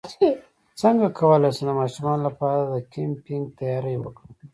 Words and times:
څنګه 0.81 1.07
کولی 1.19 1.49
شم 1.57 1.63
د 1.67 1.69
ماشومانو 1.79 2.21
لپاره 2.27 2.61
د 2.65 2.75
کیمپینګ 2.93 3.43
تیاری 3.59 3.95
وکړم 3.99 4.31